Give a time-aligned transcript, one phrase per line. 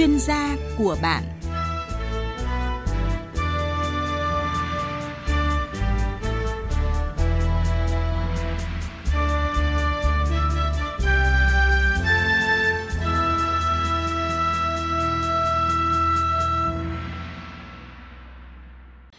[0.00, 1.22] chuyên gia của bạn.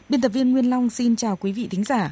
[0.09, 2.11] Biên tập viên Nguyên Long xin chào quý vị thính giả.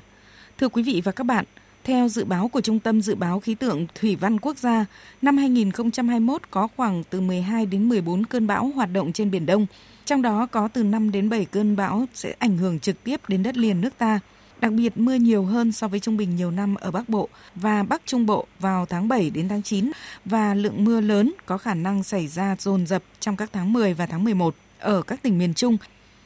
[0.58, 1.46] Thưa quý vị và các bạn,
[1.90, 4.86] theo dự báo của Trung tâm Dự báo Khí tượng Thủy văn Quốc gia,
[5.22, 9.66] năm 2021 có khoảng từ 12 đến 14 cơn bão hoạt động trên Biển Đông,
[10.06, 13.44] trong đó có từ 5 đến 7 cơn bão sẽ ảnh hưởng trực tiếp đến
[13.44, 14.20] đất liền nước ta.
[14.62, 17.84] Đặc biệt mưa nhiều hơn so với trung bình nhiều năm ở Bắc Bộ và
[17.84, 19.92] Bắc Trung Bộ vào tháng 7 đến tháng 9
[20.26, 23.94] và lượng mưa lớn có khả năng xảy ra dồn dập trong các tháng 10
[23.94, 25.78] và tháng 11 ở các tỉnh miền Trung.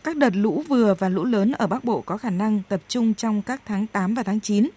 [0.03, 3.13] Các đợt lũ vừa và lũ lớn ở Bắc Bộ có khả năng tập trung
[3.13, 4.69] trong các tháng 8 và tháng 9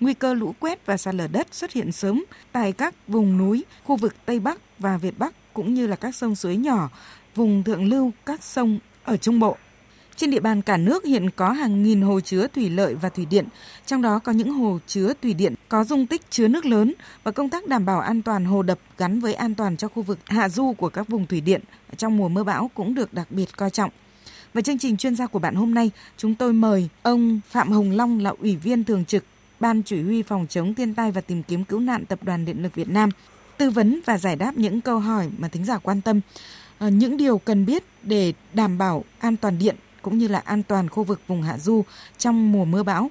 [0.00, 3.64] nguy cơ lũ quét và sạt lở đất xuất hiện sớm tại các vùng núi,
[3.84, 6.90] khu vực Tây Bắc và Việt Bắc cũng như là các sông suối nhỏ,
[7.34, 9.56] vùng thượng lưu các sông ở Trung Bộ.
[10.16, 13.26] Trên địa bàn cả nước hiện có hàng nghìn hồ chứa thủy lợi và thủy
[13.30, 13.44] điện,
[13.86, 17.30] trong đó có những hồ chứa thủy điện có dung tích chứa nước lớn và
[17.30, 20.18] công tác đảm bảo an toàn hồ đập gắn với an toàn cho khu vực
[20.26, 21.60] hạ du của các vùng thủy điện
[21.96, 23.90] trong mùa mưa bão cũng được đặc biệt coi trọng.
[24.54, 27.90] Và chương trình chuyên gia của bạn hôm nay, chúng tôi mời ông Phạm Hồng
[27.90, 29.24] Long là Ủy viên Thường trực
[29.60, 32.62] Ban Chỉ huy Phòng chống thiên tai và tìm kiếm cứu nạn Tập đoàn Điện
[32.62, 33.10] lực Việt Nam
[33.58, 36.20] tư vấn và giải đáp những câu hỏi mà thính giả quan tâm,
[36.78, 40.62] ờ, những điều cần biết để đảm bảo an toàn điện cũng như là an
[40.62, 41.84] toàn khu vực vùng hạ du
[42.18, 43.10] trong mùa mưa bão.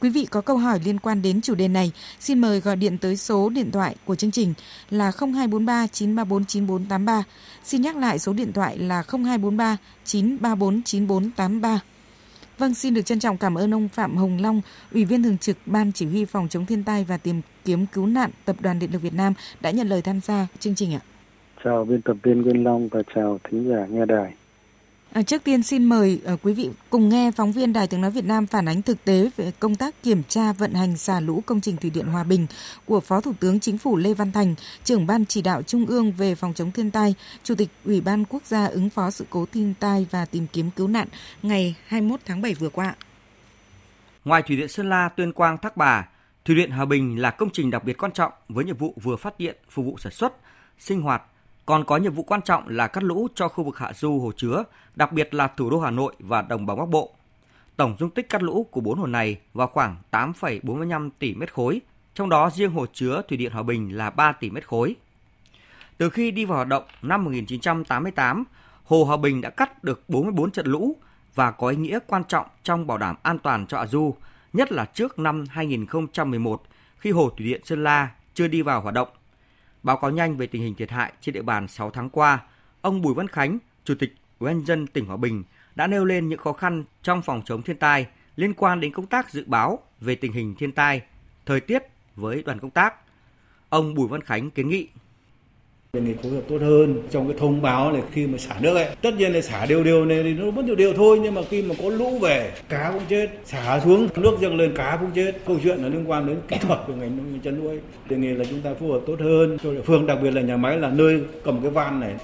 [0.00, 2.98] Quý vị có câu hỏi liên quan đến chủ đề này, xin mời gọi điện
[2.98, 4.54] tới số điện thoại của chương trình
[4.90, 7.24] là 0243 934 9483.
[7.64, 11.80] Xin nhắc lại số điện thoại là 0243 934 9483.
[12.58, 14.60] Vâng, xin được trân trọng cảm ơn ông Phạm Hồng Long,
[14.92, 18.06] Ủy viên Thường trực Ban Chỉ huy Phòng chống thiên tai và tìm kiếm cứu
[18.06, 21.00] nạn Tập đoàn Điện lực Việt Nam đã nhận lời tham gia chương trình ạ.
[21.64, 24.34] Chào biên tập viên Nguyên Long và chào thính giả nghe đài.
[25.12, 28.10] À, trước tiên xin mời uh, quý vị cùng nghe phóng viên Đài Tiếng Nói
[28.10, 31.42] Việt Nam phản ánh thực tế về công tác kiểm tra vận hành xả lũ
[31.46, 32.46] công trình Thủy điện Hòa Bình
[32.84, 34.54] của Phó Thủ tướng Chính phủ Lê Văn Thành,
[34.84, 38.24] trưởng Ban chỉ đạo Trung ương về phòng chống thiên tai, Chủ tịch Ủy ban
[38.24, 41.08] Quốc gia ứng phó sự cố thiên tai và tìm kiếm cứu nạn
[41.42, 42.94] ngày 21 tháng 7 vừa qua.
[44.24, 46.08] Ngoài Thủy điện Sơn La, Tuyên Quang, Thác Bà,
[46.44, 49.16] Thủy điện Hòa Bình là công trình đặc biệt quan trọng với nhiệm vụ vừa
[49.16, 50.32] phát điện phục vụ sản xuất,
[50.78, 51.22] sinh hoạt,
[51.68, 54.32] còn có nhiệm vụ quan trọng là cắt lũ cho khu vực hạ du hồ
[54.36, 54.64] chứa,
[54.96, 57.14] đặc biệt là thủ đô Hà Nội và đồng bằng Bắc Bộ.
[57.76, 61.80] Tổng dung tích cắt lũ của bốn hồ này vào khoảng 8,45 tỷ mét khối,
[62.14, 64.96] trong đó riêng hồ chứa thủy điện Hòa Bình là 3 tỷ mét khối.
[65.98, 68.44] Từ khi đi vào hoạt động năm 1988,
[68.84, 70.96] Hồ Hòa Bình đã cắt được 44 trận lũ
[71.34, 74.14] và có ý nghĩa quan trọng trong bảo đảm an toàn cho hạ du,
[74.52, 76.62] nhất là trước năm 2011
[76.98, 79.08] khi hồ thủy điện Sơn La chưa đi vào hoạt động.
[79.82, 82.44] Báo cáo nhanh về tình hình thiệt hại trên địa bàn 6 tháng qua,
[82.80, 85.44] ông Bùi Văn Khánh, Chủ tịch Ủy ban dân tỉnh Hòa Bình
[85.74, 88.06] đã nêu lên những khó khăn trong phòng chống thiên tai
[88.36, 91.02] liên quan đến công tác dự báo về tình hình thiên tai,
[91.46, 91.82] thời tiết
[92.16, 92.94] với đoàn công tác.
[93.68, 94.88] Ông Bùi Văn Khánh kiến nghị
[95.92, 97.02] đề nghị phối hợp tốt hơn.
[97.10, 99.84] Trong cái thông báo này, khi mà xả nước ấy, tất nhiên là xả đều
[99.84, 102.52] đều này thì nó vẫn đều đều thôi, nhưng mà khi mà có lũ về,
[102.68, 103.28] cá cũng chết.
[103.44, 105.32] Xả xuống, nước dâng lên, cá cũng chết.
[105.46, 107.78] Câu chuyện là liên quan đến kỹ thuật của ngành nông nghiệp chăn nuôi.
[108.08, 109.58] Đề nghị là chúng ta phối hợp tốt hơn.
[109.62, 112.14] Cho địa phương, đặc biệt là nhà máy, là nơi cầm cái van này.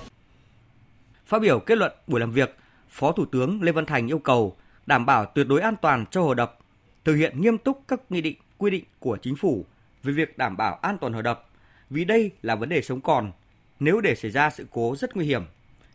[1.26, 2.56] Phát biểu kết luận buổi làm việc,
[2.88, 6.22] phó thủ tướng lê văn thành yêu cầu đảm bảo tuyệt đối an toàn cho
[6.22, 6.58] hồ đập,
[7.04, 9.64] thực hiện nghiêm túc các nghị định, quy định của chính phủ
[10.02, 11.48] về việc đảm bảo an toàn hồ đập.
[11.90, 13.32] Vì đây là vấn đề sống còn
[13.80, 15.42] nếu để xảy ra sự cố rất nguy hiểm,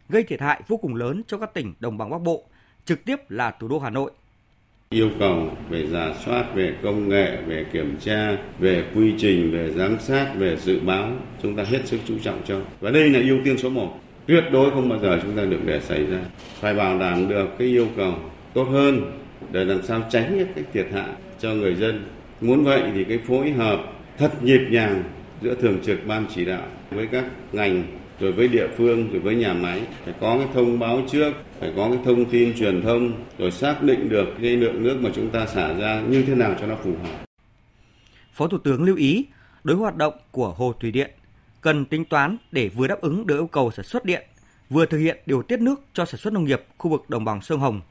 [0.10, 2.44] gây thiệt hại vô cùng lớn cho các tỉnh đồng bằng Bắc Bộ,
[2.86, 4.12] trực tiếp là thủ đô Hà Nội.
[4.90, 9.72] Yêu cầu về giả soát, về công nghệ, về kiểm tra, về quy trình, về
[9.76, 11.12] giám sát, về dự báo,
[11.44, 12.62] chúng ta hết sức chú trọng cho.
[12.80, 14.00] Và đây là ưu tiên số 1.
[14.26, 16.20] Tuyệt đối không bao giờ chúng ta được để xảy ra.
[16.60, 18.14] Phải bảo đảm được cái yêu cầu
[18.54, 19.12] tốt hơn
[19.52, 21.10] để làm sao tránh những cái thiệt hại
[21.40, 22.06] cho người dân.
[22.42, 23.80] Muốn vậy thì cái phối hợp
[24.18, 25.04] thật nhịp nhàng
[25.42, 27.84] giữa thường trực ban chỉ đạo với các ngành
[28.20, 31.74] rồi với địa phương rồi với nhà máy phải có cái thông báo trước phải
[31.76, 35.30] có cái thông tin truyền thông rồi xác định được cái lượng nước mà chúng
[35.30, 37.26] ta xả ra như thế nào cho nó phù hợp.
[38.34, 39.26] Phó Thủ tướng lưu ý
[39.64, 41.12] đối hoạt động của hồ thủy điện
[41.62, 44.28] cần tính toán để vừa đáp ứng được yêu cầu sản xuất điện,
[44.70, 47.42] vừa thực hiện điều tiết nước cho sản xuất nông nghiệp khu vực đồng bằng
[47.42, 47.82] sông Hồng.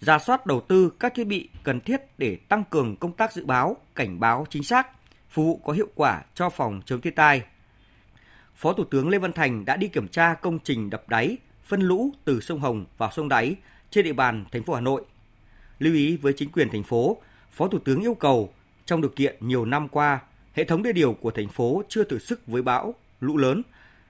[0.00, 3.44] Ra soát đầu tư các thiết bị cần thiết để tăng cường công tác dự
[3.44, 4.88] báo, cảnh báo chính xác,
[5.30, 7.42] phục vụ có hiệu quả cho phòng chống thiên tai.
[8.56, 11.80] Phó Thủ tướng Lê Văn Thành đã đi kiểm tra công trình đập đáy, phân
[11.80, 13.56] lũ từ sông Hồng vào sông đáy
[13.90, 15.02] trên địa bàn thành phố Hà Nội.
[15.78, 17.16] Lưu ý với chính quyền thành phố,
[17.52, 18.52] Phó Thủ tướng yêu cầu
[18.86, 20.20] trong điều kiện nhiều năm qua,
[20.52, 23.62] hệ thống đê điều của thành phố chưa thử sức với bão, lũ lớn.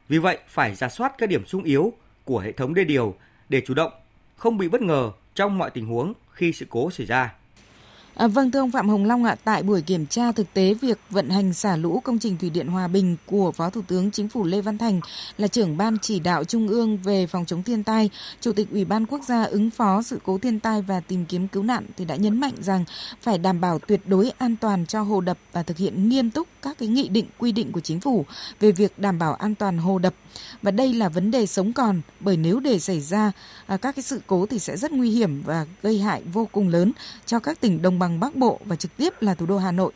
[0.08, 1.92] Vì vậy, phải ra soát các điểm sung yếu,
[2.24, 3.14] của hệ thống đê điều
[3.48, 3.92] để chủ động,
[4.36, 7.34] không bị bất ngờ trong mọi tình huống khi sự cố xảy ra.
[8.14, 10.98] À, vâng thưa ông Phạm Hồng Long ạ, tại buổi kiểm tra thực tế việc
[11.10, 14.28] vận hành xả lũ công trình thủy điện Hòa Bình của Phó Thủ tướng Chính
[14.28, 15.00] phủ Lê Văn Thành
[15.38, 18.84] là trưởng ban chỉ đạo trung ương về phòng chống thiên tai, Chủ tịch Ủy
[18.84, 22.04] ban quốc gia ứng phó sự cố thiên tai và tìm kiếm cứu nạn thì
[22.04, 22.84] đã nhấn mạnh rằng
[23.22, 26.48] phải đảm bảo tuyệt đối an toàn cho hồ đập và thực hiện nghiêm túc
[26.64, 28.24] các cái nghị định quy định của chính phủ
[28.60, 30.14] về việc đảm bảo an toàn hồ đập.
[30.62, 33.32] Và đây là vấn đề sống còn bởi nếu để xảy ra
[33.66, 36.68] à, các cái sự cố thì sẽ rất nguy hiểm và gây hại vô cùng
[36.68, 36.92] lớn
[37.26, 39.92] cho các tỉnh đồng bằng Bắc Bộ và trực tiếp là thủ đô Hà Nội.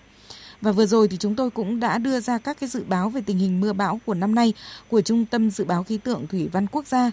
[0.61, 3.21] Và vừa rồi thì chúng tôi cũng đã đưa ra các cái dự báo về
[3.27, 4.53] tình hình mưa bão của năm nay
[4.89, 7.11] của Trung tâm Dự báo Khí tượng Thủy văn Quốc gia.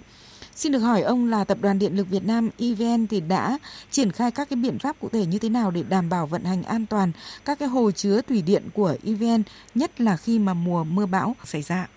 [0.55, 3.57] Xin được hỏi ông là Tập đoàn Điện lực Việt Nam EVN thì đã
[3.89, 6.43] triển khai các cái biện pháp cụ thể như thế nào để đảm bảo vận
[6.43, 7.11] hành an toàn
[7.45, 9.43] các cái hồ chứa thủy điện của EVN,
[9.75, 11.87] nhất là khi mà mùa mưa bão xảy ra?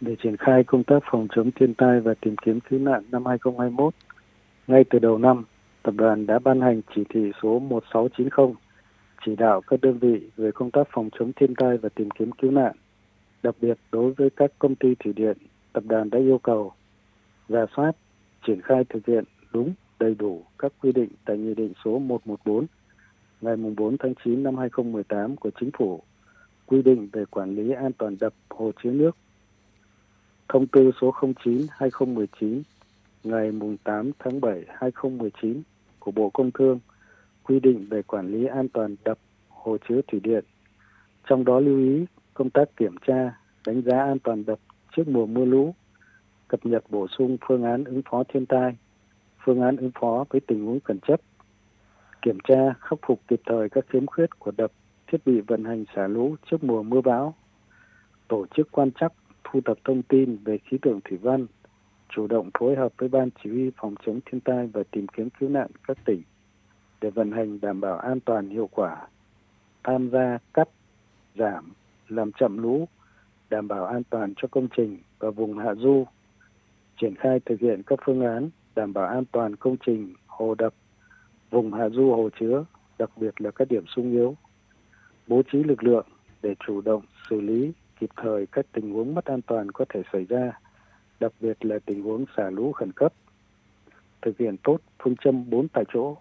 [0.00, 3.26] Để triển khai công tác phòng chống thiên tai và tìm kiếm cứu nạn năm
[3.26, 3.94] 2021,
[4.66, 5.44] ngay từ đầu năm,
[5.82, 8.54] tập đoàn đã ban hành chỉ thị số 1690
[9.26, 12.32] chỉ đạo các đơn vị về công tác phòng chống thiên tai và tìm kiếm
[12.32, 12.72] cứu nạn.
[13.42, 15.36] Đặc biệt đối với các công ty thủy điện,
[15.72, 16.72] tập đoàn đã yêu cầu
[17.48, 17.92] ra soát,
[18.46, 22.66] triển khai thực hiện đúng, đầy đủ các quy định tại Nghị định số 114
[23.40, 26.02] ngày 4 tháng 9 năm 2018 của Chính phủ
[26.66, 29.16] quy định về quản lý an toàn đập hồ chứa nước.
[30.48, 32.62] Thông tư số 09-2019
[33.24, 33.52] ngày
[33.84, 35.62] 8 tháng 7 2019
[35.98, 36.78] của Bộ Công Thương
[37.42, 39.18] quy định về quản lý an toàn đập
[39.48, 40.44] hồ chứa thủy điện.
[41.28, 42.04] Trong đó lưu ý
[42.34, 44.58] công tác kiểm tra, đánh giá an toàn đập
[44.96, 45.74] trước mùa mưa lũ,
[46.48, 48.76] cập nhật bổ sung phương án ứng phó thiên tai,
[49.44, 51.20] phương án ứng phó với tình huống khẩn cấp,
[52.22, 54.72] kiểm tra khắc phục kịp thời các khiếm khuyết của đập,
[55.06, 57.34] thiết bị vận hành xả lũ trước mùa mưa bão,
[58.28, 59.12] tổ chức quan trắc,
[59.44, 61.46] thu thập thông tin về khí tượng thủy văn,
[62.08, 65.28] chủ động phối hợp với Ban Chỉ huy Phòng chống thiên tai và tìm kiếm
[65.40, 66.22] cứu nạn các tỉnh
[67.00, 69.08] để vận hành đảm bảo an toàn hiệu quả,
[69.84, 70.68] tham gia cắt,
[71.38, 71.72] giảm,
[72.08, 72.88] làm chậm lũ,
[73.50, 76.04] đảm bảo an toàn cho công trình và vùng hạ du,
[77.00, 80.74] triển khai thực hiện các phương án đảm bảo an toàn công trình, hồ đập,
[81.50, 82.64] vùng hạ du hồ chứa,
[82.98, 84.36] đặc biệt là các điểm sung yếu,
[85.26, 86.06] bố trí lực lượng
[86.42, 90.02] để chủ động xử lý kịp thời các tình huống mất an toàn có thể
[90.12, 90.52] xảy ra
[91.20, 93.12] đặc biệt là tình huống xả lũ khẩn cấp,
[94.22, 96.16] thực hiện tốt phương châm bốn tại chỗ.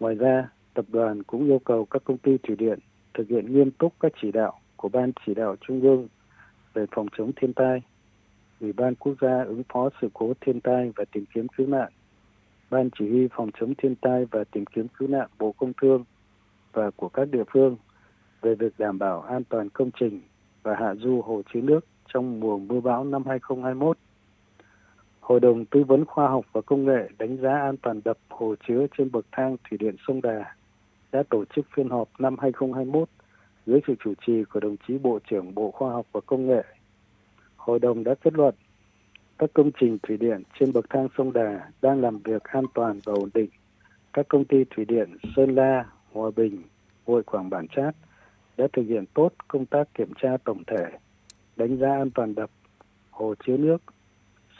[0.00, 2.78] Ngoài ra, tập đoàn cũng yêu cầu các công ty thủy điện
[3.14, 6.08] thực hiện nghiêm túc các chỉ đạo của Ban chỉ đạo Trung ương
[6.74, 7.82] về phòng chống thiên tai,
[8.60, 11.92] Ủy ban quốc gia ứng phó sự cố thiên tai và tìm kiếm cứu nạn,
[12.70, 16.04] Ban chỉ huy phòng chống thiên tai và tìm kiếm cứu nạn Bộ Công Thương
[16.72, 17.76] và của các địa phương
[18.42, 20.20] về việc đảm bảo an toàn công trình
[20.62, 21.80] và hạ du hồ chứa nước
[22.14, 23.98] trong mùa mưa bão năm 2021.
[25.20, 28.54] Hội đồng Tư vấn Khoa học và Công nghệ đánh giá an toàn đập hồ
[28.68, 30.54] chứa trên bậc thang thủy điện sông Đà
[31.12, 33.08] đã tổ chức phiên họp năm 2021
[33.66, 36.62] dưới sự chủ trì của đồng chí Bộ trưởng Bộ Khoa học và Công nghệ.
[37.66, 38.54] Hội đồng đã kết luận
[39.38, 43.00] các công trình thủy điện trên bậc thang sông Đà đang làm việc an toàn
[43.04, 43.50] và ổn định.
[44.12, 46.62] Các công ty thủy điện Sơn La, Hòa Bình,
[47.06, 47.94] Hội Quảng Bản Chát
[48.56, 50.98] đã thực hiện tốt công tác kiểm tra tổng thể,
[51.56, 52.50] đánh giá an toàn đập,
[53.10, 53.82] hồ chứa nước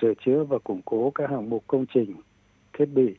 [0.01, 2.15] sửa chữa và củng cố các hạng mục công trình,
[2.79, 3.17] thiết bị,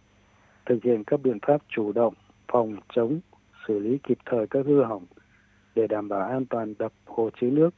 [0.66, 2.14] thực hiện các biện pháp chủ động,
[2.48, 3.20] phòng chống,
[3.68, 5.06] xử lý kịp thời các hư hỏng
[5.76, 7.70] để đảm bảo an toàn đập hồ chứa nước.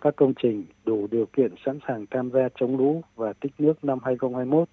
[0.00, 3.84] Các công trình đủ điều kiện sẵn sàng tham gia chống lũ và tích nước
[3.84, 4.68] năm 2021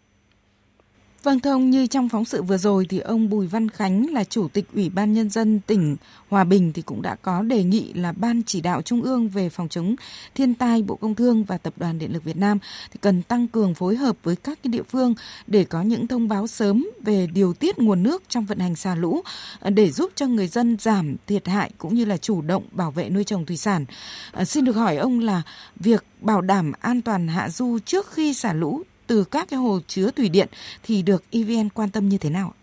[1.26, 4.24] Vâng thưa ông, như trong phóng sự vừa rồi thì ông Bùi Văn Khánh là
[4.24, 5.96] Chủ tịch Ủy ban Nhân dân tỉnh
[6.30, 9.50] Hòa Bình thì cũng đã có đề nghị là Ban chỉ đạo Trung ương về
[9.50, 9.96] phòng chống
[10.36, 12.60] thiên tai Bộ Công Thương và Tập đoàn Điện lực Việt Nam
[12.92, 15.14] thì cần tăng cường phối hợp với các cái địa phương
[15.48, 18.96] để có những thông báo sớm về điều tiết nguồn nước trong vận hành xả
[18.96, 19.22] lũ
[19.60, 22.92] ờ, để giúp cho người dân giảm thiệt hại cũng như là chủ động bảo
[22.92, 23.86] vệ nuôi trồng thủy sản.
[24.32, 25.42] À, xin được hỏi ông là
[25.76, 29.80] việc bảo đảm an toàn hạ du trước khi xả lũ từ các cái hồ
[29.88, 30.48] chứa thủy điện
[30.84, 32.54] thì được EVN quan tâm như thế nào?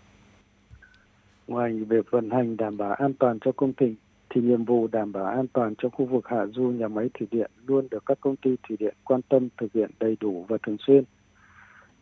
[1.47, 3.95] Ngoài việc vận hành đảm bảo an toàn cho công trình
[4.31, 7.29] thì nhiệm vụ đảm bảo an toàn cho khu vực hạ du nhà máy thủy
[7.31, 10.59] điện luôn được các công ty thủy điện quan tâm thực hiện đầy đủ và
[10.67, 11.05] thường xuyên.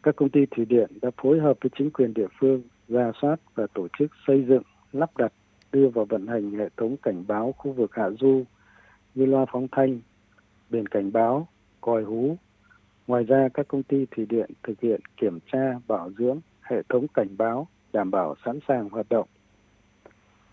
[0.02, 3.37] Các công ty thủy điện đã phối hợp với chính quyền địa phương ra soát
[3.54, 5.32] và tổ chức xây dựng, lắp đặt,
[5.73, 8.44] đưa vào vận hành hệ thống cảnh báo khu vực hạ du
[9.14, 10.00] như loa phóng thanh,
[10.70, 11.49] biển cảnh báo,
[11.80, 12.37] còi hú,
[13.10, 17.06] Ngoài ra, các công ty thủy điện thực hiện kiểm tra, bảo dưỡng hệ thống
[17.08, 19.26] cảnh báo, đảm bảo sẵn sàng hoạt động.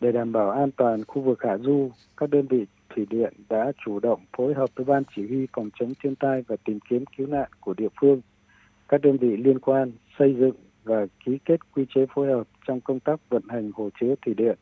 [0.01, 3.71] Để đảm bảo an toàn khu vực hạ du, các đơn vị thủy điện đã
[3.85, 7.03] chủ động phối hợp với Ban Chỉ huy Phòng chống thiên tai và tìm kiếm
[7.17, 8.21] cứu nạn của địa phương
[8.89, 12.81] các đơn vị liên quan xây dựng và ký kết quy chế phối hợp trong
[12.81, 14.57] công tác vận hành hồ chứa thủy điện,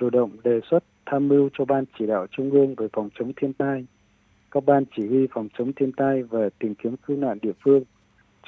[0.00, 3.32] chủ động đề xuất tham mưu cho Ban chỉ đạo Trung ương về phòng chống
[3.36, 3.86] thiên tai,
[4.54, 7.82] các ban chỉ huy phòng chống thiên tai và tìm kiếm cứu nạn địa phương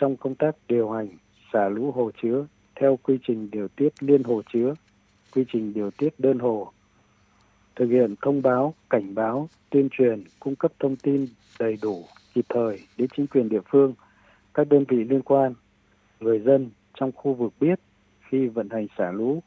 [0.01, 1.09] trong công tác điều hành
[1.53, 2.47] xả lũ hồ chứa
[2.81, 4.75] theo quy trình điều tiết liên hồ chứa,
[5.35, 6.73] quy trình điều tiết đơn hồ,
[7.77, 11.27] thực hiện thông báo, cảnh báo, tuyên truyền, cung cấp thông tin
[11.59, 13.95] đầy đủ, kịp thời đến chính quyền địa phương,
[14.55, 15.55] các đơn vị liên quan,
[16.21, 17.81] người dân trong khu vực biết
[18.29, 19.43] khi vận hành xả lũ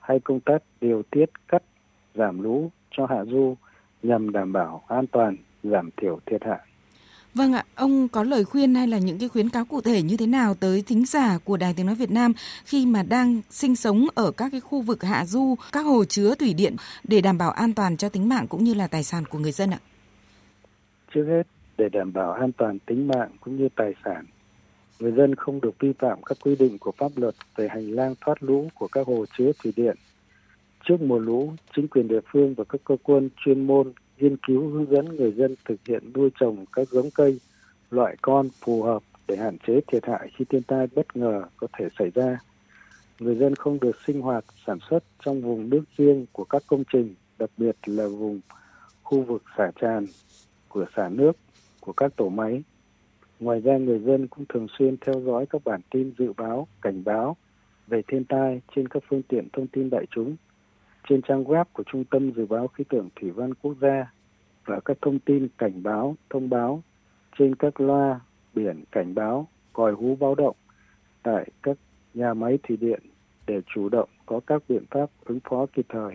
[0.00, 1.62] hay công tác điều tiết cắt
[2.14, 3.56] giảm lũ cho hạ du
[4.02, 5.36] nhằm đảm bảo an toàn,
[5.70, 6.60] giảm thiểu thiệt hại.
[7.34, 10.16] Vâng ạ, ông có lời khuyên hay là những cái khuyến cáo cụ thể như
[10.16, 12.32] thế nào tới thính giả của Đài Tiếng Nói Việt Nam
[12.64, 16.34] khi mà đang sinh sống ở các cái khu vực hạ du, các hồ chứa
[16.34, 19.24] thủy điện để đảm bảo an toàn cho tính mạng cũng như là tài sản
[19.26, 19.78] của người dân ạ?
[21.14, 21.42] Trước hết,
[21.78, 24.24] để đảm bảo an toàn tính mạng cũng như tài sản,
[24.98, 28.14] người dân không được vi phạm các quy định của pháp luật về hành lang
[28.20, 29.96] thoát lũ của các hồ chứa thủy điện.
[30.84, 34.68] Trước mùa lũ, chính quyền địa phương và các cơ quan chuyên môn nghiên cứu
[34.68, 37.40] hướng dẫn người dân thực hiện nuôi trồng các giống cây,
[37.90, 41.66] loại con phù hợp để hạn chế thiệt hại khi thiên tai bất ngờ có
[41.78, 42.38] thể xảy ra.
[43.20, 46.84] Người dân không được sinh hoạt sản xuất trong vùng nước riêng của các công
[46.92, 48.40] trình, đặc biệt là vùng
[49.02, 50.06] khu vực xả tràn
[50.68, 51.36] của xả nước
[51.80, 52.62] của các tổ máy.
[53.40, 57.04] Ngoài ra người dân cũng thường xuyên theo dõi các bản tin dự báo, cảnh
[57.04, 57.36] báo
[57.86, 60.36] về thiên tai trên các phương tiện thông tin đại chúng
[61.08, 64.12] trên trang web của Trung tâm Dự báo Khí tượng Thủy văn Quốc gia
[64.64, 66.82] và các thông tin cảnh báo, thông báo
[67.38, 68.20] trên các loa
[68.54, 70.56] biển cảnh báo, còi hú báo động
[71.22, 71.76] tại các
[72.14, 73.00] nhà máy thủy điện
[73.46, 76.14] để chủ động có các biện pháp ứng phó kịp thời.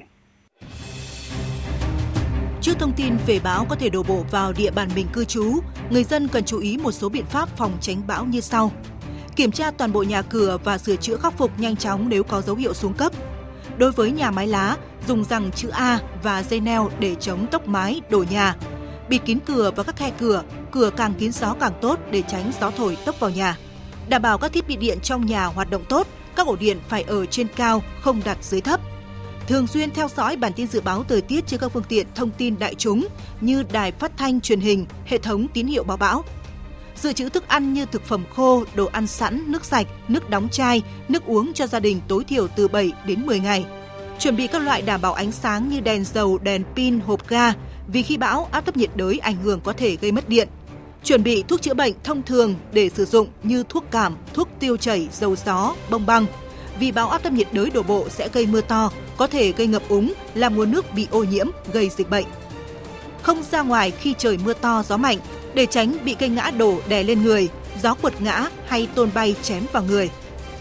[2.61, 5.43] Trước thông tin về bão có thể đổ bộ vào địa bàn mình cư trú,
[5.91, 8.71] người dân cần chú ý một số biện pháp phòng tránh bão như sau.
[9.35, 12.41] Kiểm tra toàn bộ nhà cửa và sửa chữa khắc phục nhanh chóng nếu có
[12.41, 13.11] dấu hiệu xuống cấp,
[13.81, 17.67] Đối với nhà mái lá, dùng răng chữ A và dây neo để chống tốc
[17.67, 18.55] mái, đổ nhà.
[19.09, 22.51] Bịt kín cửa và các khe cửa, cửa càng kín gió càng tốt để tránh
[22.61, 23.57] gió thổi tốc vào nhà.
[24.09, 27.03] Đảm bảo các thiết bị điện trong nhà hoạt động tốt, các ổ điện phải
[27.03, 28.81] ở trên cao, không đặt dưới thấp.
[29.47, 32.29] Thường xuyên theo dõi bản tin dự báo thời tiết trên các phương tiện thông
[32.29, 33.07] tin đại chúng
[33.41, 36.23] như đài phát thanh truyền hình, hệ thống tín hiệu báo bão.
[37.01, 40.49] Dự trữ thức ăn như thực phẩm khô, đồ ăn sẵn, nước sạch, nước đóng
[40.49, 43.65] chai, nước uống cho gia đình tối thiểu từ 7 đến 10 ngày.
[44.19, 47.53] Chuẩn bị các loại đảm bảo ánh sáng như đèn dầu, đèn pin, hộp ga,
[47.87, 50.47] vì khi bão áp thấp nhiệt đới ảnh hưởng có thể gây mất điện.
[51.03, 54.77] Chuẩn bị thuốc chữa bệnh thông thường để sử dụng như thuốc cảm, thuốc tiêu
[54.77, 56.25] chảy, dầu gió, bông băng.
[56.79, 59.67] Vì bão áp thấp nhiệt đới đổ bộ sẽ gây mưa to, có thể gây
[59.67, 62.25] ngập úng, làm nguồn nước bị ô nhiễm, gây dịch bệnh.
[63.21, 65.17] Không ra ngoài khi trời mưa to, gió mạnh
[65.53, 67.49] để tránh bị cây ngã đổ đè lên người,
[67.81, 70.09] gió quật ngã hay tôn bay chém vào người.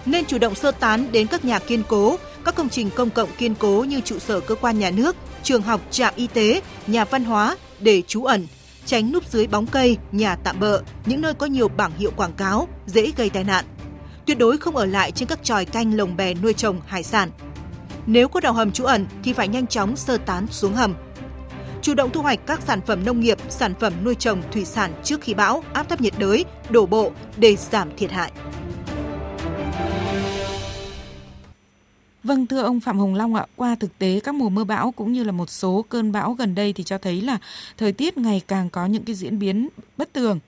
[0.06, 3.28] Nên chủ động sơ tán đến các nhà kiên cố, các công trình công cộng
[3.38, 7.04] kiên cố như trụ sở cơ quan nhà nước, trường học, trạm y tế, nhà
[7.04, 8.46] văn hóa để trú ẩn,
[8.86, 12.32] tránh núp dưới bóng cây, nhà tạm bợ, những nơi có nhiều bảng hiệu quảng
[12.32, 13.64] cáo dễ gây tai nạn.
[14.26, 17.30] Tuyệt đối không ở lại trên các tròi canh lồng bè nuôi trồng hải sản.
[18.06, 20.94] Nếu có đào hầm trú ẩn thì phải nhanh chóng sơ tán xuống hầm
[21.82, 24.92] chủ động thu hoạch các sản phẩm nông nghiệp, sản phẩm nuôi trồng thủy sản
[25.04, 28.32] trước khi bão, áp thấp nhiệt đới đổ bộ để giảm thiệt hại.
[32.24, 35.12] Vâng thưa ông Phạm Hồng Long ạ, qua thực tế các mùa mưa bão cũng
[35.12, 37.38] như là một số cơn bão gần đây thì cho thấy là
[37.78, 40.38] thời tiết ngày càng có những cái diễn biến bất thường.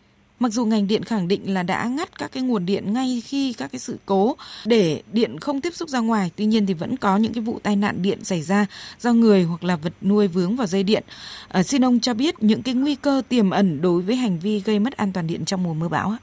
[0.42, 3.52] Mặc dù ngành điện khẳng định là đã ngắt các cái nguồn điện ngay khi
[3.52, 6.96] các cái sự cố để điện không tiếp xúc ra ngoài, tuy nhiên thì vẫn
[6.96, 8.66] có những cái vụ tai nạn điện xảy ra
[8.98, 11.02] do người hoặc là vật nuôi vướng vào dây điện.
[11.48, 14.60] À, xin ông cho biết những cái nguy cơ tiềm ẩn đối với hành vi
[14.60, 16.18] gây mất an toàn điện trong mùa mưa bão ạ.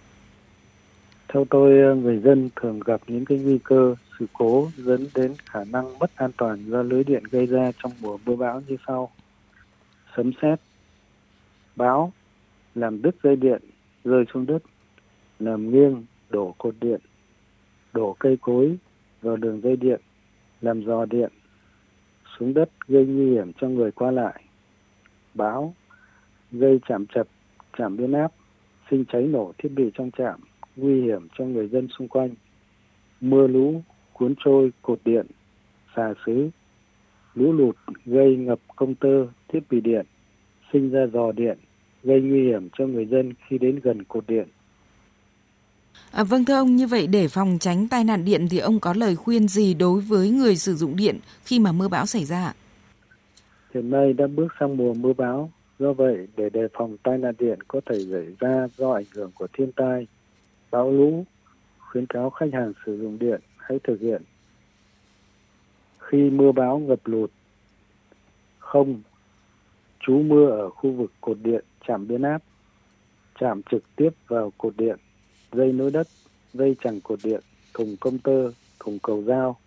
[1.33, 5.33] Theo tôi, ờ, người dân thường gặp những cái nguy cơ sự cố dẫn đến
[5.45, 8.77] khả năng mất an toàn do lưới điện gây ra trong mùa mưa bão như
[8.87, 9.11] sau.
[10.17, 10.59] Sấm sét,
[11.75, 12.13] bão,
[12.75, 13.61] làm đứt dây điện
[14.03, 14.63] rơi xuống đất,
[15.39, 16.99] làm nghiêng, đổ cột điện,
[17.93, 18.77] đổ cây cối
[19.21, 20.01] vào đường dây điện,
[20.61, 21.31] làm dò điện
[22.39, 24.43] xuống đất gây nguy hiểm cho người qua lại.
[25.33, 25.73] Báo
[26.51, 27.27] gây chạm chập,
[27.77, 28.31] chạm biến áp,
[28.89, 30.39] sinh cháy nổ thiết bị trong trạm,
[30.75, 32.29] nguy hiểm cho người dân xung quanh.
[33.21, 33.81] Mưa lũ
[34.13, 35.25] cuốn trôi cột điện,
[35.95, 36.49] xà xứ,
[37.35, 37.75] lũ lụt
[38.05, 40.05] gây ngập công tơ, thiết bị điện,
[40.73, 41.57] sinh ra dò điện
[42.03, 44.47] gây nguy hiểm cho người dân khi đến gần cột điện.
[46.11, 48.93] À, vâng thưa ông, như vậy để phòng tránh tai nạn điện thì ông có
[48.93, 52.53] lời khuyên gì đối với người sử dụng điện khi mà mưa bão xảy ra
[53.73, 57.35] Hiện nay đã bước sang mùa mưa bão, do vậy để đề phòng tai nạn
[57.39, 60.07] điện có thể xảy ra do ảnh hưởng của thiên tai,
[60.71, 61.25] bão lũ
[61.79, 64.21] khuyến cáo khách hàng sử dụng điện hãy thực hiện.
[65.99, 67.31] Khi mưa bão ngập lụt
[68.59, 69.01] không
[69.99, 72.41] trú mưa ở khu vực cột điện chạm biến áp,
[73.39, 74.97] chạm trực tiếp vào cột điện,
[75.51, 76.07] dây nối đất,
[76.53, 77.41] dây chẳng cột điện
[77.73, 79.57] thùng công tơ thùng cầu dao.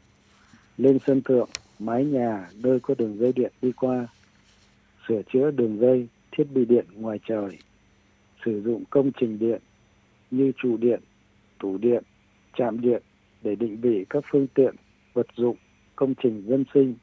[0.77, 4.07] Lên sân thượng, mái nhà nơi có đường dây điện đi qua,
[5.09, 7.59] sửa chữa đường dây, thiết bị điện ngoài trời.
[8.45, 9.63] Sử dụng công trình điện
[10.31, 11.01] như trụ điện,
[11.59, 12.03] tủ điện,
[12.57, 13.03] trạm điện
[13.43, 14.75] để định vị các phương tiện,
[15.13, 15.57] vật dụng,
[15.97, 16.95] công trình dân sinh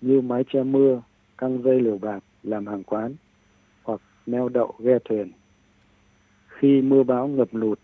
[0.00, 1.02] như mái che mưa,
[1.38, 3.14] căng dây lều bạc làm hàng quán
[4.26, 5.32] neo đậu ghe thuyền.
[6.48, 7.78] Khi mưa bão ngập lụt,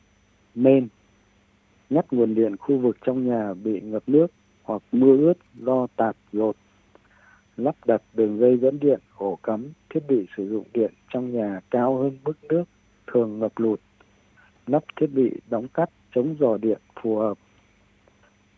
[0.54, 0.88] nên
[1.90, 4.26] ngắt nguồn điện khu vực trong nhà bị ngập nước
[4.62, 6.56] hoặc mưa ướt do tạt dột
[7.56, 11.60] lắp đặt đường dây dẫn điện, ổ cắm, thiết bị sử dụng điện trong nhà
[11.70, 12.64] cao hơn mức nước
[13.06, 13.80] thường ngập lụt,
[14.66, 17.38] lắp thiết bị đóng cắt chống dò điện phù hợp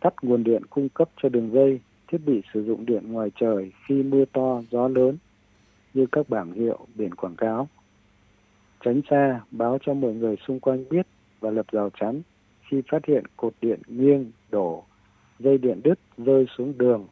[0.05, 3.73] tắt nguồn điện cung cấp cho đường dây, thiết bị sử dụng điện ngoài trời
[3.87, 5.17] khi mưa to, gió lớn
[5.95, 7.69] như các bảng hiệu, biển quảng cáo
[8.85, 11.07] tránh xa, báo cho mọi người xung quanh biết
[11.41, 12.23] và lập rào chắn.
[12.69, 14.85] Khi phát hiện cột điện nghiêng, đổ,
[15.39, 17.07] dây điện đứt, rơi xuống đường,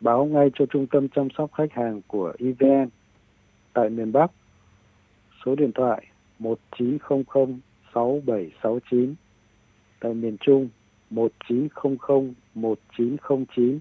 [0.00, 2.88] báo ngay cho trung tâm chăm sóc khách hàng của EVN
[3.72, 4.32] tại miền Bắc,
[5.44, 6.06] số điện thoại
[6.38, 7.60] 1900
[7.94, 9.14] 6769
[10.00, 10.68] tại miền Trung
[11.10, 13.78] 1900 1909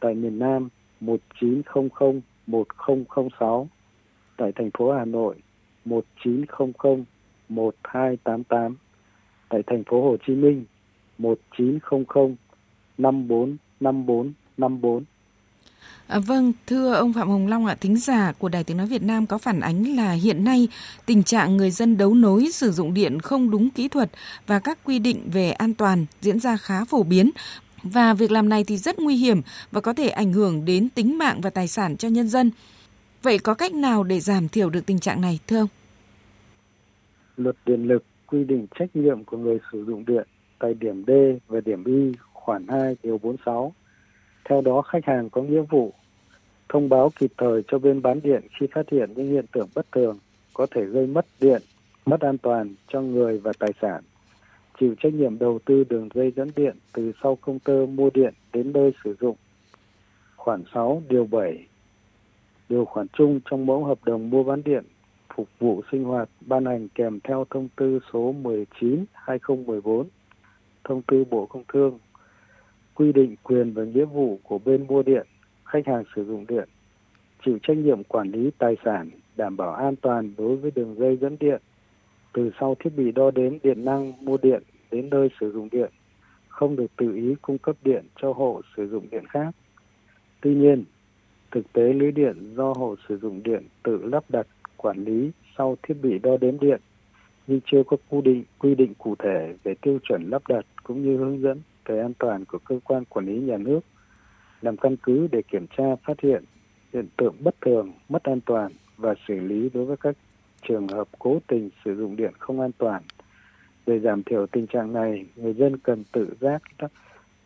[0.00, 0.68] tại miền Nam
[1.00, 3.68] 1900 1006
[4.36, 5.41] tại thành phố Hà Nội
[5.84, 7.04] 1900
[7.48, 8.76] 1288
[9.48, 10.64] tại thành phố Hồ Chí Minh
[11.18, 12.36] 1900
[12.98, 15.04] 545454
[16.06, 19.02] À, vâng, thưa ông Phạm Hồng Long ạ, thính giả của Đài Tiếng Nói Việt
[19.02, 20.68] Nam có phản ánh là hiện nay
[21.06, 24.10] tình trạng người dân đấu nối sử dụng điện không đúng kỹ thuật
[24.46, 27.30] và các quy định về an toàn diễn ra khá phổ biến.
[27.82, 31.18] Và việc làm này thì rất nguy hiểm và có thể ảnh hưởng đến tính
[31.18, 32.50] mạng và tài sản cho nhân dân.
[33.22, 35.68] Vậy có cách nào để giảm thiểu được tình trạng này thưa ông?
[37.36, 40.26] Luật điện lực quy định trách nhiệm của người sử dụng điện
[40.58, 41.10] tại điểm D
[41.48, 43.72] và điểm Y khoản 2 điều 46.
[44.44, 45.92] Theo đó khách hàng có nghĩa vụ
[46.68, 49.86] thông báo kịp thời cho bên bán điện khi phát hiện những hiện tượng bất
[49.92, 50.18] thường
[50.54, 51.62] có thể gây mất điện,
[52.06, 54.02] mất an toàn cho người và tài sản.
[54.80, 58.34] Chịu trách nhiệm đầu tư đường dây dẫn điện từ sau công tơ mua điện
[58.52, 59.36] đến nơi sử dụng.
[60.36, 61.66] Khoản 6 điều 7
[62.72, 64.84] điều khoản chung trong mẫu hợp đồng mua bán điện
[65.36, 70.08] phục vụ sinh hoạt ban hành kèm theo thông tư số 19 2014
[70.84, 71.98] thông tư Bộ Công Thương
[72.94, 75.26] quy định quyền và nghĩa vụ của bên mua điện
[75.64, 76.68] khách hàng sử dụng điện
[77.44, 81.16] chịu trách nhiệm quản lý tài sản đảm bảo an toàn đối với đường dây
[81.16, 81.60] dẫn điện
[82.32, 85.90] từ sau thiết bị đo đếm điện năng mua điện đến nơi sử dụng điện
[86.48, 89.50] không được tự ý cung cấp điện cho hộ sử dụng điện khác.
[90.40, 90.84] Tuy nhiên,
[91.52, 95.76] thực tế lưới điện do hộ sử dụng điện tự lắp đặt quản lý sau
[95.82, 96.80] thiết bị đo đếm điện
[97.46, 101.02] nhưng chưa có quy định quy định cụ thể về tiêu chuẩn lắp đặt cũng
[101.02, 103.80] như hướng dẫn về an toàn của cơ quan quản lý nhà nước
[104.60, 106.44] làm căn cứ để kiểm tra phát hiện
[106.92, 110.16] hiện tượng bất thường, mất an toàn và xử lý đối với các
[110.68, 113.02] trường hợp cố tình sử dụng điện không an toàn.
[113.86, 116.62] Để giảm thiểu tình trạng này, người dân cần tự giác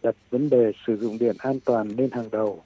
[0.03, 2.63] đặt vấn đề sử dụng điện an toàn lên hàng đầu.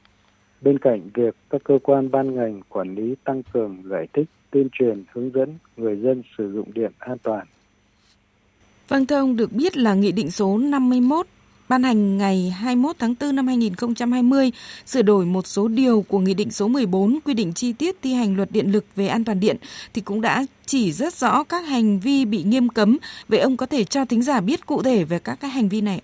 [0.60, 4.68] Bên cạnh việc các cơ quan ban ngành quản lý tăng cường giải thích, tuyên
[4.72, 7.46] truyền, hướng dẫn người dân sử dụng điện an toàn.
[8.88, 11.26] Vâng thưa ông, được biết là Nghị định số 51
[11.70, 14.50] ban hành ngày 21 tháng 4 năm 2020
[14.86, 18.12] sửa đổi một số điều của Nghị định số 14 quy định chi tiết thi
[18.14, 19.56] hành luật điện lực về an toàn điện
[19.94, 22.98] thì cũng đã chỉ rất rõ các hành vi bị nghiêm cấm.
[23.28, 25.80] Vậy ông có thể cho thính giả biết cụ thể về các cái hành vi
[25.80, 26.00] này?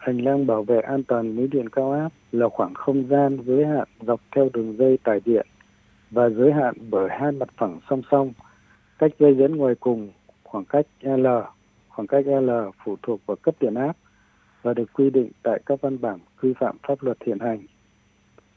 [0.00, 3.66] Hành lang bảo vệ an toàn lưới điện cao áp là khoảng không gian giới
[3.66, 5.46] hạn dọc theo đường dây tải điện
[6.10, 8.32] và giới hạn bởi hai mặt phẳng song song,
[8.98, 10.10] cách dây dẫn ngoài cùng
[10.42, 11.26] khoảng cách L,
[11.88, 12.50] khoảng cách L
[12.84, 13.96] phụ thuộc vào cấp điện áp
[14.62, 17.60] và được quy định tại các văn bản quy phạm pháp luật hiện hành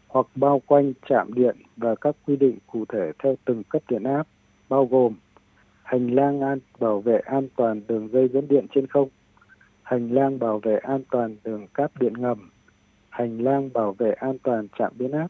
[0.08, 4.04] hoặc bao quanh trạm điện và các quy định cụ thể theo từng cấp điện
[4.04, 4.28] áp
[4.70, 5.14] bao gồm
[5.84, 9.10] hành lang an bảo vệ an toàn đường dây dẫn điện trên không,
[9.84, 12.50] hành lang bảo vệ an toàn đường cáp điện ngầm,
[13.10, 15.28] hành lang bảo vệ an toàn trạm biến áp.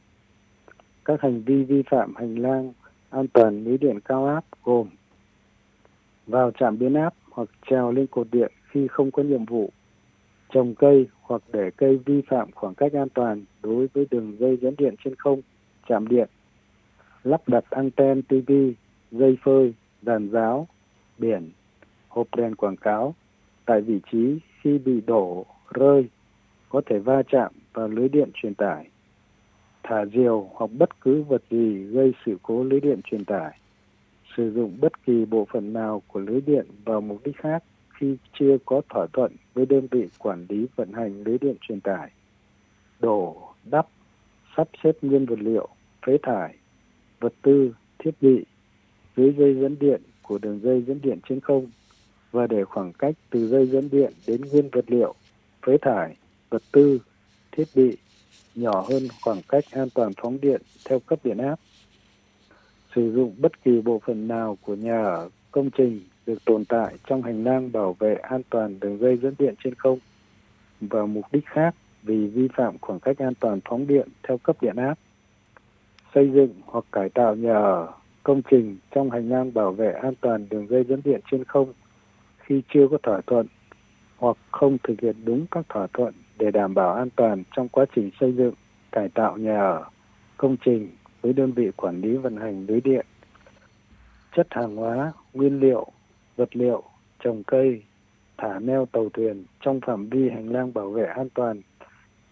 [1.05, 2.73] Các hành vi vi phạm hành lang
[3.09, 4.87] an toàn lưới điện cao áp gồm
[6.27, 9.71] vào trạm biến áp hoặc trèo lên cột điện khi không có nhiệm vụ
[10.49, 14.57] trồng cây hoặc để cây vi phạm khoảng cách an toàn đối với đường dây
[14.61, 15.41] dẫn điện trên không,
[15.87, 16.29] chạm điện,
[17.23, 18.51] lắp đặt anten TV,
[19.11, 20.67] dây phơi, đàn giáo,
[21.17, 21.51] biển,
[22.07, 23.15] hộp đèn quảng cáo,
[23.65, 26.07] tại vị trí khi bị đổ, rơi,
[26.69, 28.89] có thể va chạm vào lưới điện truyền tải,
[29.83, 33.59] thả diều hoặc bất cứ vật gì gây sự cố lưới điện truyền tải,
[34.37, 38.17] sử dụng bất kỳ bộ phận nào của lưới điện vào mục đích khác khi
[38.39, 42.11] chưa có thỏa thuận với đơn vị quản lý vận hành lưới điện truyền tải,
[42.99, 43.87] đổ, đắp,
[44.57, 45.67] sắp xếp nguyên vật liệu,
[46.05, 46.57] phế thải,
[47.19, 48.45] vật tư, thiết bị
[49.17, 51.67] dưới dây dẫn điện của đường dây dẫn điện trên không
[52.33, 55.13] và để khoảng cách từ dây dẫn điện đến nguyên vật liệu,
[55.65, 56.15] phế thải,
[56.49, 56.99] vật tư,
[57.51, 57.97] thiết bị
[58.55, 61.59] nhỏ hơn khoảng cách an toàn phóng điện theo cấp điện áp.
[62.95, 66.95] Sử dụng bất kỳ bộ phận nào của nhà ở, công trình được tồn tại
[67.07, 69.99] trong hành lang bảo vệ an toàn đường dây dẫn điện trên không
[70.81, 74.57] và mục đích khác vì vi phạm khoảng cách an toàn phóng điện theo cấp
[74.61, 74.99] điện áp.
[76.15, 77.93] Xây dựng hoặc cải tạo nhà ở,
[78.23, 81.73] công trình trong hành lang bảo vệ an toàn đường dây dẫn điện trên không
[82.53, 83.47] khi chưa có thỏa thuận
[84.17, 87.85] hoặc không thực hiện đúng các thỏa thuận để đảm bảo an toàn trong quá
[87.95, 88.53] trình xây dựng,
[88.91, 89.85] cải tạo nhà ở,
[90.37, 90.89] công trình
[91.21, 93.05] với đơn vị quản lý vận hành lưới điện.
[94.35, 95.87] Chất hàng hóa, nguyên liệu,
[96.35, 96.83] vật liệu,
[97.19, 97.83] trồng cây,
[98.37, 101.61] thả neo tàu thuyền trong phạm vi hành lang bảo vệ an toàn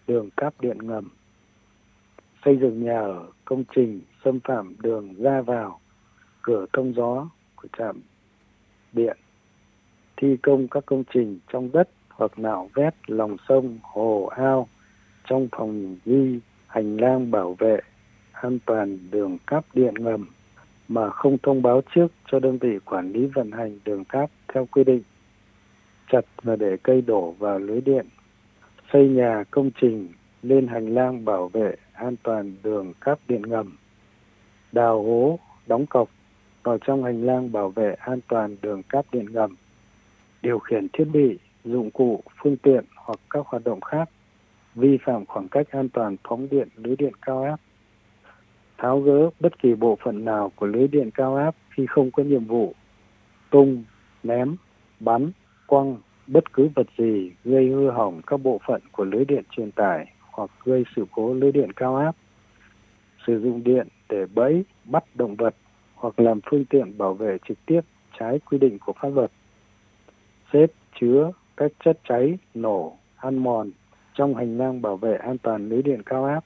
[0.06, 1.08] đường cáp điện ngầm.
[2.44, 5.80] Xây dựng nhà ở, công trình xâm phạm đường ra vào,
[6.42, 8.00] cửa thông gió của trạm
[8.92, 9.16] điện
[10.22, 14.68] thi công các công trình trong đất hoặc nạo vét lòng sông, hồ ao
[15.24, 17.80] trong phòng ghi hành lang bảo vệ
[18.32, 20.26] an toàn đường cáp điện ngầm
[20.88, 24.66] mà không thông báo trước cho đơn vị quản lý vận hành đường cáp theo
[24.66, 25.02] quy định.
[26.10, 28.06] Chặt và để cây đổ vào lưới điện
[28.92, 30.08] xây nhà công trình
[30.42, 33.76] lên hành lang bảo vệ an toàn đường cáp điện ngầm.
[34.72, 36.08] Đào hố đóng cọc
[36.62, 39.56] vào trong hành lang bảo vệ an toàn đường cáp điện ngầm
[40.42, 44.08] điều khiển thiết bị, dụng cụ, phương tiện hoặc các hoạt động khác
[44.74, 47.56] vi phạm khoảng cách an toàn phóng điện lưới điện cao áp.
[48.78, 52.22] Tháo gỡ bất kỳ bộ phận nào của lưới điện cao áp khi không có
[52.22, 52.74] nhiệm vụ.
[53.50, 53.84] Tung,
[54.22, 54.56] ném,
[55.00, 55.30] bắn,
[55.66, 59.70] quăng bất cứ vật gì gây hư hỏng các bộ phận của lưới điện truyền
[59.70, 62.16] tải hoặc gây sự cố lưới điện cao áp.
[63.26, 65.54] Sử dụng điện để bẫy, bắt động vật
[65.94, 67.80] hoặc làm phương tiện bảo vệ trực tiếp
[68.18, 69.30] trái quy định của pháp luật
[70.52, 70.66] xếp
[71.00, 73.70] chứa các chất cháy, nổ, ăn mòn
[74.14, 76.44] trong hành lang bảo vệ an toàn lưới điện cao áp,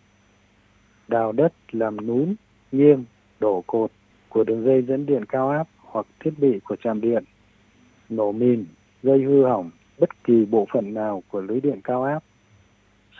[1.09, 2.35] đào đất làm núm,
[2.73, 3.05] nghiêng,
[3.41, 3.91] đổ cột
[4.29, 7.25] của đường dây dẫn điện cao áp hoặc thiết bị của trạm điện,
[8.09, 8.65] nổ mìn,
[9.03, 12.23] gây hư hỏng bất kỳ bộ phận nào của lưới điện cao áp,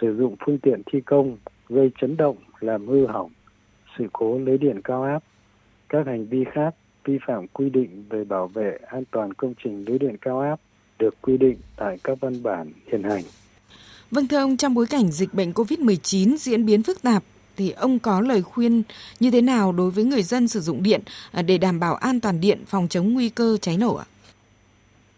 [0.01, 1.37] sử dụng phương tiện thi công
[1.69, 3.31] gây chấn động làm hư hỏng
[3.99, 5.23] sự cố lưới điện cao áp,
[5.89, 9.85] các hành vi khác vi phạm quy định về bảo vệ an toàn công trình
[9.85, 10.61] lưới điện cao áp
[10.99, 13.23] được quy định tại các văn bản hiện hành.
[14.11, 17.23] Vâng thưa ông, trong bối cảnh dịch bệnh COVID-19 diễn biến phức tạp
[17.57, 18.83] thì ông có lời khuyên
[19.21, 21.01] như thế nào đối với người dân sử dụng điện
[21.33, 24.07] à, để đảm bảo an toàn điện phòng chống nguy cơ cháy nổ ạ?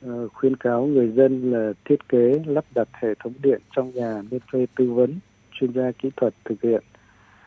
[0.07, 4.23] À, khuyên cáo người dân là thiết kế lắp đặt hệ thống điện trong nhà
[4.31, 5.19] nên thuê tư vấn
[5.53, 6.83] chuyên gia kỹ thuật thực hiện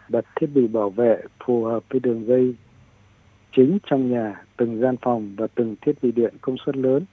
[0.09, 2.55] đặt thiết bị bảo vệ phù hợp với đường dây
[3.55, 7.05] chính trong nhà từng gian phòng và từng thiết bị điện công suất lớn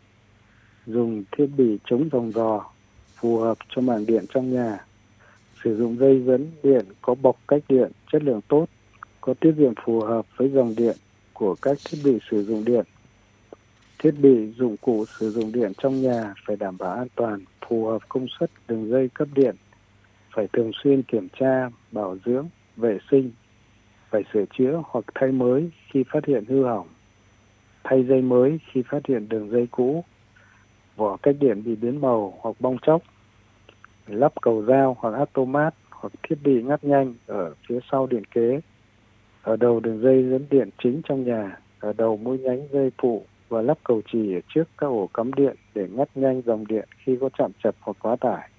[0.89, 2.65] dùng thiết bị chống vòng dò
[3.21, 4.85] phù hợp cho mạng điện trong nhà,
[5.65, 8.67] sử dụng dây dẫn điện có bọc cách điện chất lượng tốt,
[9.21, 10.97] có tiết diện phù hợp với dòng điện
[11.33, 12.85] của các thiết bị sử dụng điện.
[13.99, 17.87] Thiết bị dụng cụ sử dụng điện trong nhà phải đảm bảo an toàn, phù
[17.87, 19.57] hợp công suất đường dây cấp điện,
[20.35, 23.31] phải thường xuyên kiểm tra, bảo dưỡng, vệ sinh,
[24.11, 26.89] phải sửa chữa hoặc thay mới khi phát hiện hư hỏng,
[27.85, 30.05] thay dây mới khi phát hiện đường dây cũ
[30.99, 33.03] vỏ cách điện bị biến màu hoặc bong chóc,
[34.07, 38.61] lắp cầu dao hoặc automat hoặc thiết bị ngắt nhanh ở phía sau điện kế,
[39.43, 43.25] ở đầu đường dây dẫn điện chính trong nhà, ở đầu mũi nhánh dây phụ
[43.49, 46.89] và lắp cầu chì ở trước các ổ cắm điện để ngắt nhanh dòng điện
[46.99, 48.51] khi có chạm chập hoặc quá tải,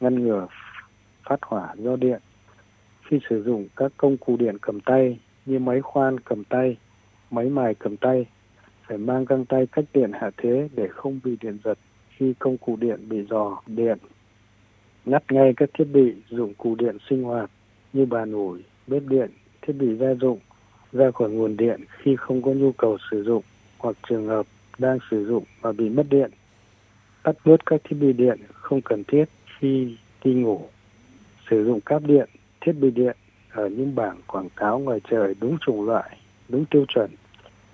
[0.00, 0.46] ngăn ngừa
[1.28, 2.20] phát hỏa do điện.
[3.02, 6.76] Khi sử dụng các công cụ điện cầm tay như máy khoan cầm tay,
[7.30, 8.26] máy mài cầm tay
[8.86, 12.58] phải mang găng tay cách điện hạ thế để không bị điện giật khi công
[12.58, 13.98] cụ điện bị dò điện.
[15.04, 17.50] Ngắt ngay các thiết bị dụng cụ điện sinh hoạt
[17.92, 19.30] như bàn ủi, bếp điện,
[19.62, 20.38] thiết bị gia dụng
[20.92, 23.42] ra khỏi nguồn điện khi không có nhu cầu sử dụng
[23.78, 24.46] hoặc trường hợp
[24.78, 26.30] đang sử dụng mà bị mất điện.
[27.22, 29.24] Tắt bớt các thiết bị điện không cần thiết
[29.58, 30.68] khi đi ngủ.
[31.50, 32.28] Sử dụng cáp điện,
[32.60, 33.16] thiết bị điện
[33.50, 36.18] ở những bảng quảng cáo ngoài trời đúng chủng loại,
[36.48, 37.10] đúng tiêu chuẩn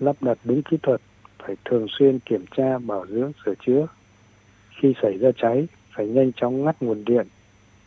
[0.01, 1.01] lắp đặt đúng kỹ thuật,
[1.45, 3.87] phải thường xuyên kiểm tra, bảo dưỡng, sửa chữa.
[4.79, 7.27] Khi xảy ra cháy, phải nhanh chóng ngắt nguồn điện,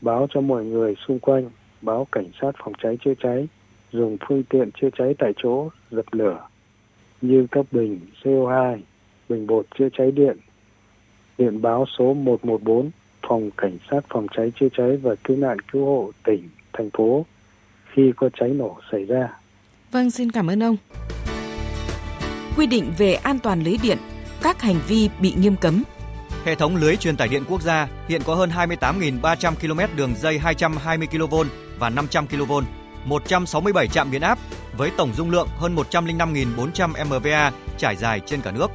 [0.01, 1.51] báo cho mọi người xung quanh,
[1.83, 3.49] báo cảnh sát phòng cháy chữa cháy,
[3.93, 6.47] dùng phương tiện chữa cháy tại chỗ dập lửa
[7.21, 8.79] như các bình CO2,
[9.29, 10.37] bình bột chữa cháy điện,
[11.39, 12.91] điện báo số 114
[13.29, 17.27] phòng cảnh sát phòng cháy chữa cháy và cứu nạn cứu hộ tỉnh, thành phố
[17.93, 19.29] khi có cháy nổ xảy ra.
[19.91, 20.77] Vâng, xin cảm ơn ông.
[22.57, 23.99] Quy định về an toàn lưới điện,
[24.43, 25.83] các hành vi bị nghiêm cấm.
[26.45, 30.39] Hệ thống lưới truyền tải điện quốc gia hiện có hơn 28.300 km đường dây
[30.39, 31.35] 220 kV
[31.79, 32.53] và 500 kV,
[33.05, 34.39] 167 trạm biến áp
[34.77, 38.71] với tổng dung lượng hơn 105.400 MVA trải dài trên cả nước.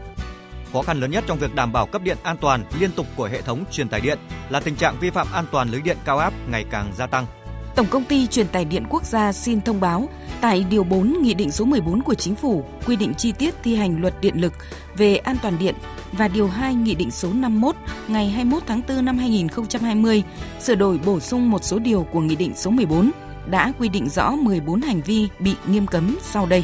[0.74, 3.26] Khó khăn lớn nhất trong việc đảm bảo cấp điện an toàn liên tục của
[3.26, 6.18] hệ thống truyền tải điện là tình trạng vi phạm an toàn lưới điện cao
[6.18, 7.26] áp ngày càng gia tăng.
[7.76, 10.10] Tổng công ty truyền tải điện quốc gia xin thông báo
[10.42, 13.76] tại điều 4 Nghị định số 14 của Chính phủ quy định chi tiết thi
[13.76, 14.54] hành luật điện lực
[14.98, 15.76] về an toàn điện
[16.12, 17.76] và điều 2 Nghị định số 51
[18.08, 20.24] ngày 21 tháng 4 năm 2020
[20.60, 23.12] sửa đổi bổ sung một số điều của Nghị định số 14
[23.46, 26.64] đã quy định rõ 14 hành vi bị nghiêm cấm sau đây.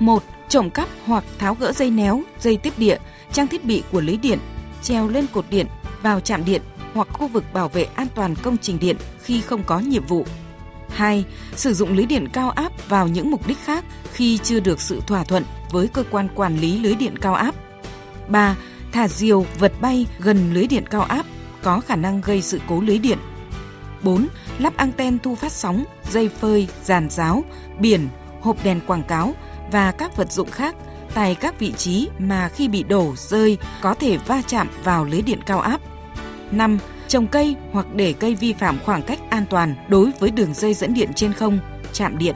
[0.00, 0.22] 1.
[0.48, 2.98] Trộm cắp hoặc tháo gỡ dây néo, dây tiếp địa,
[3.32, 4.38] trang thiết bị của lưới điện,
[4.82, 5.66] treo lên cột điện,
[6.02, 6.62] vào trạm điện
[6.94, 10.24] hoặc khu vực bảo vệ an toàn công trình điện khi không có nhiệm vụ.
[10.88, 11.24] 2.
[11.56, 15.00] Sử dụng lưới điện cao áp vào những mục đích khác khi chưa được sự
[15.06, 17.54] thỏa thuận với cơ quan quản lý lưới điện cao áp.
[18.28, 18.56] 3.
[18.92, 21.26] Thả diều, vật bay gần lưới điện cao áp
[21.62, 23.18] có khả năng gây sự cố lưới điện.
[24.02, 24.26] 4.
[24.58, 27.44] Lắp anten thu phát sóng, dây phơi, giàn giáo,
[27.78, 28.08] biển,
[28.40, 29.34] hộp đèn quảng cáo
[29.72, 30.76] và các vật dụng khác
[31.14, 35.22] tại các vị trí mà khi bị đổ, rơi có thể va chạm vào lưới
[35.22, 35.80] điện cao áp.
[36.52, 36.78] 5.
[37.08, 40.74] Trồng cây hoặc để cây vi phạm khoảng cách an toàn đối với đường dây
[40.74, 41.58] dẫn điện trên không,
[41.92, 42.34] chạm điện.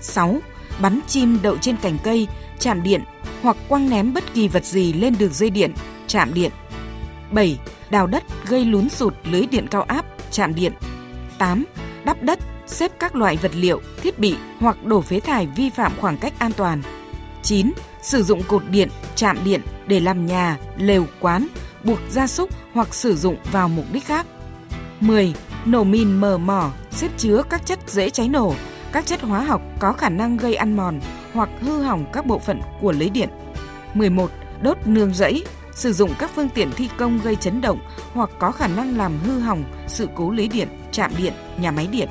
[0.00, 0.36] 6.
[0.80, 3.02] Bắn chim đậu trên cành cây, chạm điện
[3.42, 5.72] hoặc quăng ném bất kỳ vật gì lên đường dây điện,
[6.06, 6.50] chạm điện.
[7.30, 7.58] 7.
[7.90, 10.72] Đào đất gây lún sụt lưới điện cao áp, chạm điện.
[11.38, 11.64] 8.
[12.04, 15.92] Đắp đất, xếp các loại vật liệu, thiết bị hoặc đổ phế thải vi phạm
[16.00, 16.82] khoảng cách an toàn.
[17.42, 17.72] 9.
[18.02, 21.46] Sử dụng cột điện, chạm điện để làm nhà, lều, quán,
[21.84, 24.26] buộc gia súc hoặc sử dụng vào mục đích khác.
[25.00, 25.34] 10.
[25.64, 28.54] Nổ mìn mờ mỏ, xếp chứa các chất dễ cháy nổ,
[28.92, 31.00] các chất hóa học có khả năng gây ăn mòn
[31.32, 33.28] hoặc hư hỏng các bộ phận của lưới điện.
[33.94, 34.30] 11.
[34.62, 37.78] Đốt nương rẫy, sử dụng các phương tiện thi công gây chấn động
[38.12, 41.86] hoặc có khả năng làm hư hỏng sự cố lưới điện, trạm điện, nhà máy
[41.86, 42.08] điện.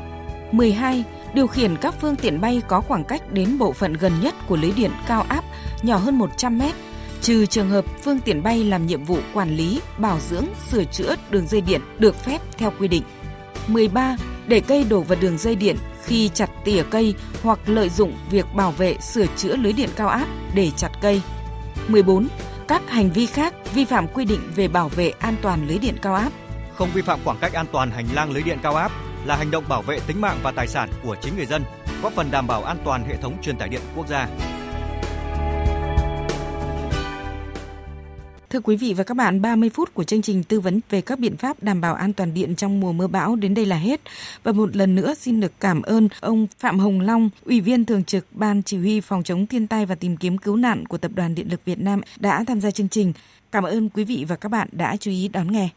[0.51, 1.03] 12.
[1.33, 4.55] Điều khiển các phương tiện bay có khoảng cách đến bộ phận gần nhất của
[4.55, 5.43] lưới điện cao áp
[5.83, 6.75] nhỏ hơn 100 mét,
[7.21, 11.15] trừ trường hợp phương tiện bay làm nhiệm vụ quản lý, bảo dưỡng, sửa chữa
[11.29, 13.03] đường dây điện được phép theo quy định.
[13.67, 14.17] 13.
[14.47, 18.45] Để cây đổ vào đường dây điện khi chặt tỉa cây hoặc lợi dụng việc
[18.55, 21.21] bảo vệ sửa chữa lưới điện cao áp để chặt cây.
[21.87, 22.27] 14.
[22.67, 25.95] Các hành vi khác vi phạm quy định về bảo vệ an toàn lưới điện
[26.01, 26.29] cao áp.
[26.75, 28.91] Không vi phạm khoảng cách an toàn hành lang lưới điện cao áp
[29.25, 31.63] là hành động bảo vệ tính mạng và tài sản của chính người dân,
[32.01, 34.27] góp phần đảm bảo an toàn hệ thống truyền tải điện quốc gia.
[38.49, 41.19] Thưa quý vị và các bạn, 30 phút của chương trình tư vấn về các
[41.19, 44.01] biện pháp đảm bảo an toàn điện trong mùa mưa bão đến đây là hết.
[44.43, 48.03] Và một lần nữa xin được cảm ơn ông Phạm Hồng Long, Ủy viên Thường
[48.03, 51.11] trực Ban Chỉ huy Phòng chống thiên tai và tìm kiếm cứu nạn của Tập
[51.15, 53.13] đoàn Điện lực Việt Nam đã tham gia chương trình.
[53.51, 55.65] Cảm ơn quý vị và các bạn đã chú ý đón nghe.